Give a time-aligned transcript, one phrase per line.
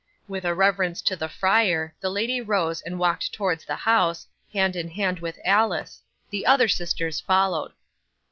[0.27, 4.75] With a reverence to the friar, the lady rose and walked towards the house, hand
[4.75, 7.71] in hand with Alice; the other sisters followed.